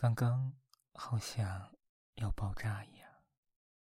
[0.00, 0.58] 刚刚
[0.94, 1.76] 好像
[2.14, 3.22] 要爆炸一样。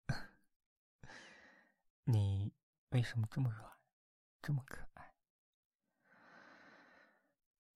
[2.04, 2.52] 你
[2.90, 3.78] 为什么这么软，
[4.42, 5.14] 这么可爱？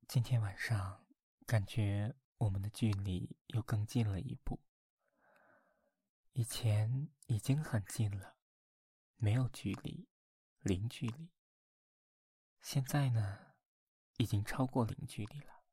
[0.06, 1.06] 今天晚上
[1.46, 4.60] 感觉我们的距离又更近了一步。
[6.32, 8.36] 以前已经很近了，
[9.16, 10.06] 没有距离，
[10.60, 11.30] 零距离。
[12.60, 13.54] 现在呢，
[14.18, 15.64] 已经超过零距离了，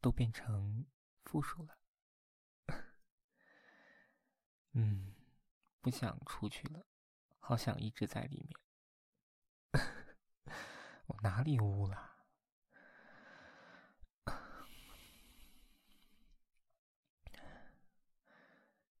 [0.00, 0.86] 都变成
[1.24, 1.76] 负数了。
[4.78, 5.14] 嗯，
[5.80, 6.84] 不想出去了，
[7.40, 8.60] 好想一直在里面。
[11.06, 12.12] 我哪里污了？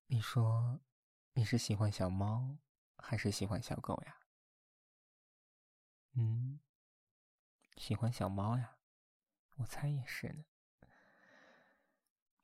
[0.06, 0.80] 你说
[1.34, 2.56] 你是喜欢小猫
[2.96, 4.16] 还是喜欢小狗呀？
[6.14, 6.58] 嗯，
[7.76, 8.78] 喜欢小猫呀，
[9.56, 10.44] 我猜也是呢。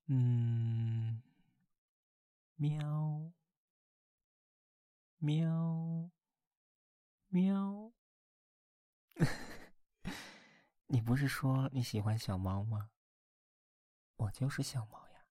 [0.09, 1.23] 嗯。
[2.63, 3.33] 喵，
[5.19, 6.11] 喵，
[7.27, 7.93] 喵！
[10.87, 12.93] 你不是说你喜欢小猫吗？
[14.15, 15.27] 我就是小猫呀。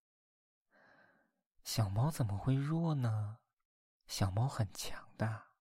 [1.63, 3.39] 小猫怎么会弱呢？
[4.07, 5.53] 小猫很强的，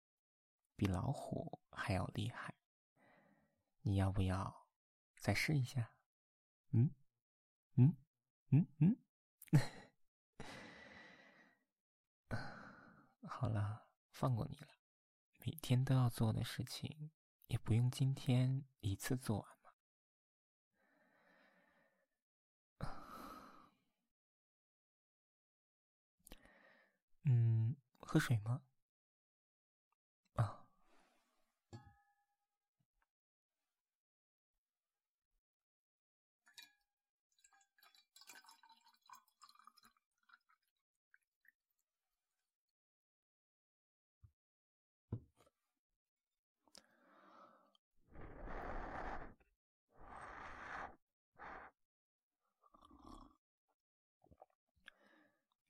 [0.75, 2.57] 比老虎还要厉害。
[3.83, 4.67] 你要不要
[5.21, 5.93] 再试一下？
[6.71, 6.93] 嗯，
[7.77, 7.97] 嗯，
[8.49, 8.97] 嗯嗯。
[13.41, 14.69] 好了，放过你了。
[15.43, 17.11] 每天都要做的事情，
[17.47, 19.73] 也不用今天一次做完嘛。
[27.25, 28.61] 嗯，喝水吗？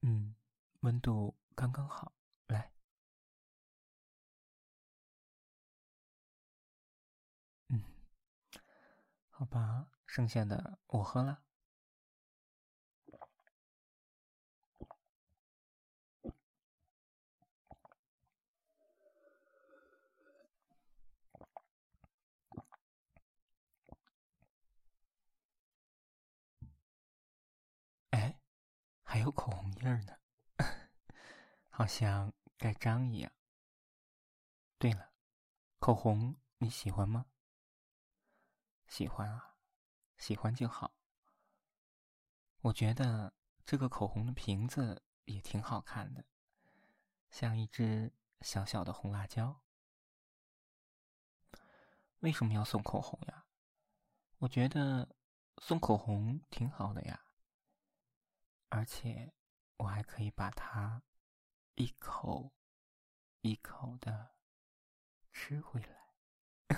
[0.02, 0.34] 嗯，
[0.80, 2.12] 温度刚刚好，
[2.46, 2.72] 来。
[7.68, 7.82] 嗯，
[9.30, 11.42] 好吧，剩下的我喝了。
[28.10, 28.36] 哎
[29.02, 30.12] 还有口红印儿呢，
[31.80, 33.32] 好像盖章一样。
[34.76, 35.14] 对了，
[35.78, 37.24] 口红你喜欢吗？
[38.86, 39.56] 喜欢啊，
[40.18, 40.92] 喜欢就好。
[42.60, 43.32] 我觉得
[43.64, 46.26] 这个口红的瓶子也挺好看的，
[47.30, 48.12] 像一只
[48.42, 49.62] 小小的红辣椒。
[52.18, 53.46] 为什么要送口红呀？
[54.36, 55.16] 我觉得
[55.62, 57.24] 送口红挺好的呀。
[58.68, 59.32] 而且，
[59.78, 61.02] 我还可以把它
[61.80, 62.52] 一口
[63.40, 64.34] 一口的
[65.32, 66.14] 吃回来。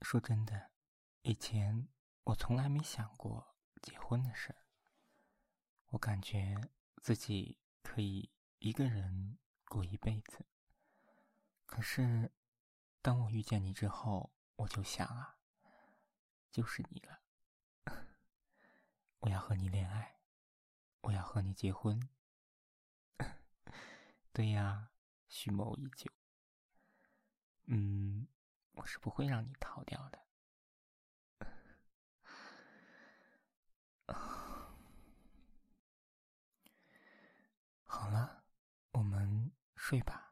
[0.00, 0.70] 说真的，
[1.20, 1.86] 以前
[2.22, 4.64] 我从来没想过结婚的事儿。
[5.88, 6.58] 我感觉
[7.02, 9.36] 自己可以一个人。
[9.66, 10.46] 过一辈子。
[11.66, 12.30] 可是，
[13.04, 15.36] 当我遇见你之后，我就想啊，
[16.50, 17.20] 就是你了。
[19.20, 20.16] 我要和你恋爱，
[21.02, 22.08] 我要和你结婚。
[24.32, 24.88] 对呀，
[25.28, 26.10] 蓄谋已久。
[27.66, 28.26] 嗯，
[28.72, 30.18] 我是不会让你逃掉的。
[37.84, 38.44] 好了，
[38.92, 39.52] 我们。
[39.76, 40.23] 睡吧，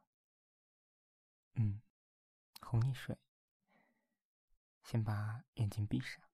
[2.72, 3.18] 哄你睡。
[4.82, 6.24] 先把眼睛闭上，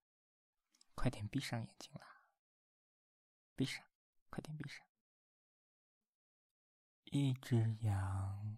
[0.95, 2.23] 快点闭上眼睛啦！
[3.57, 3.85] 闭上，
[4.31, 4.87] 快点闭上。
[7.07, 8.57] 一只羊，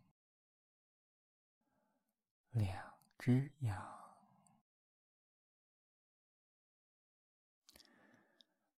[2.51, 4.19] 两只羊，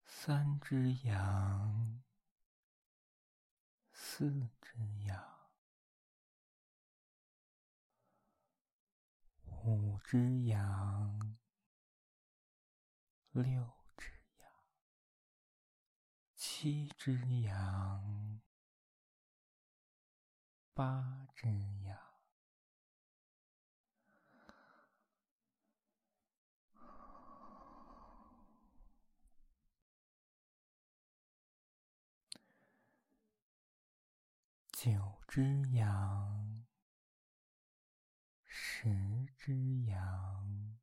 [0.06, 2.04] 三只羊，
[3.92, 4.78] 四只
[5.08, 5.31] 羊。
[9.64, 11.38] 五只羊，
[13.32, 14.52] 六只羊，
[16.36, 18.42] 七只羊，
[20.74, 21.48] 八只
[21.84, 21.98] 羊。
[34.72, 36.41] 九只羊，
[38.84, 38.90] 十
[39.38, 40.80] 只羊，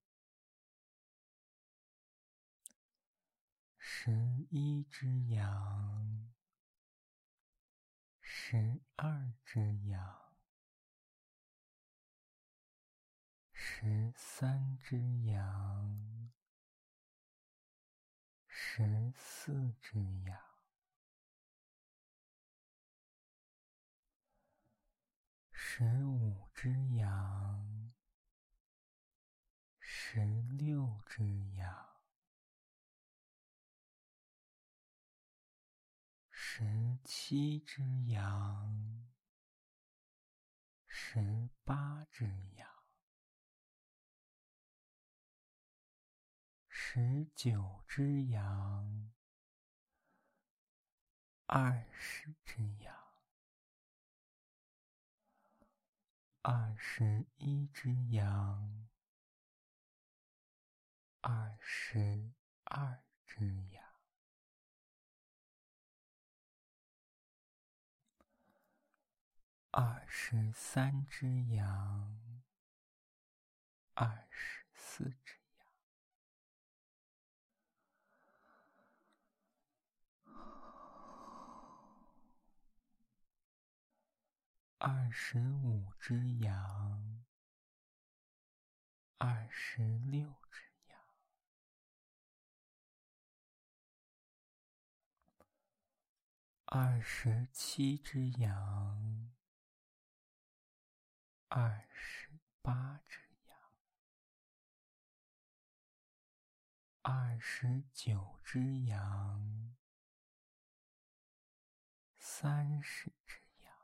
[3.76, 4.12] 十
[4.50, 6.32] 一只羊，
[8.20, 10.36] 十二只羊，
[13.50, 16.30] 十三只羊，
[18.46, 20.48] 十四只羊。
[25.50, 27.57] 十五只羊，
[30.10, 31.22] 十六只
[31.56, 32.00] 羊，
[36.30, 39.06] 十七只羊，
[40.86, 42.24] 十八只
[42.56, 42.66] 羊，
[46.70, 49.12] 十九只羊，
[51.44, 52.96] 二十只羊。
[56.40, 58.87] 二十一只羊，
[61.20, 62.32] 二十
[62.64, 63.84] 二只羊，
[69.70, 72.42] 二十三只羊，
[73.94, 75.66] 二十四只羊，
[84.78, 85.88] 二十五。
[86.08, 87.22] 只羊，
[89.18, 90.67] 二十六只
[96.70, 99.32] 二十七只羊，
[101.48, 103.58] 二十八只羊，
[107.00, 109.74] 二十九只羊，
[112.18, 113.74] 三十只羊。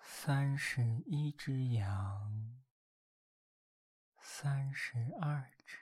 [0.00, 2.62] 三十一只羊，
[4.20, 5.81] 三十二只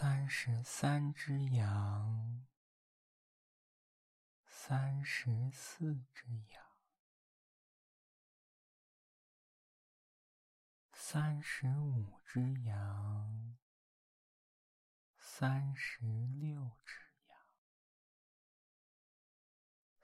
[0.00, 2.46] 三十三只羊，
[4.46, 6.64] 三十四只羊，
[10.92, 13.58] 三十五只羊，
[15.18, 16.94] 三十六只
[17.26, 17.36] 羊。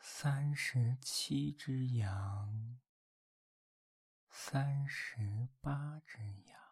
[0.01, 2.81] 三十七只羊，
[4.29, 6.64] 三十八只羊，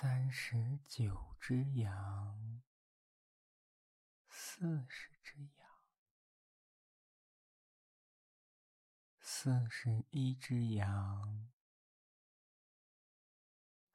[0.00, 2.62] 三十九只羊，
[4.28, 5.68] 四十只羊，
[9.18, 11.50] 四十一只羊，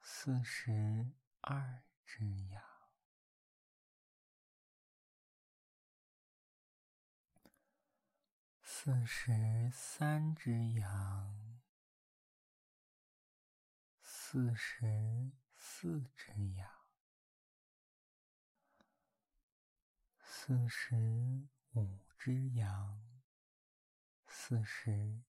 [0.02, 2.62] 四十二只羊。
[8.62, 11.62] 四十三只羊，
[14.02, 15.32] 四十
[15.76, 16.70] 四只羊，
[20.22, 20.94] 四十
[21.74, 23.02] 五只羊，
[24.28, 25.20] 四十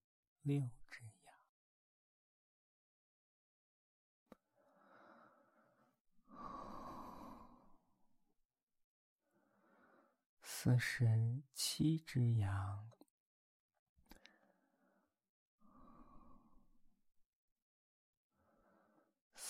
[0.43, 1.35] 六只羊，
[10.43, 12.94] 四十七只羊。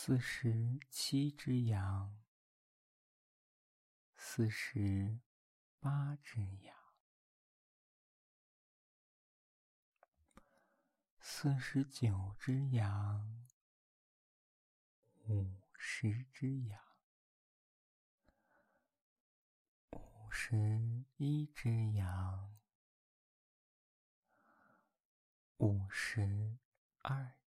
[0.08, 2.22] 四十七只羊，
[4.16, 5.18] 四十
[5.80, 6.78] 八只羊，
[11.20, 13.48] 四十九只羊，
[15.28, 16.80] 五十只羊，
[19.90, 22.60] 五十一只羊，
[25.58, 26.60] 五十
[27.02, 27.45] 二。